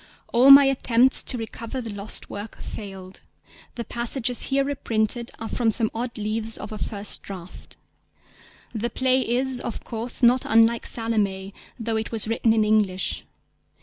All 0.33 0.49
my 0.49 0.65
attempts 0.65 1.21
to 1.25 1.37
recover 1.37 1.79
the 1.79 1.93
lost 1.93 2.27
work 2.27 2.57
failed. 2.59 3.21
The 3.75 3.85
passages 3.85 4.45
here 4.45 4.63
reprinted 4.63 5.29
are 5.37 5.47
from 5.47 5.69
some 5.69 5.91
odd 5.93 6.17
leaves 6.17 6.57
of 6.57 6.71
a 6.71 6.79
first 6.79 7.21
draft. 7.21 7.75
The 8.73 8.89
play 8.89 9.21
is, 9.21 9.59
of 9.59 9.83
course, 9.83 10.23
not 10.23 10.41
unlike 10.43 10.87
Salomé, 10.87 11.53
though 11.79 11.97
it 11.97 12.11
was 12.11 12.27
written 12.27 12.51
in 12.51 12.63
English. 12.65 13.25